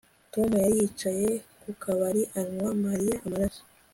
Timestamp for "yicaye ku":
0.81-1.69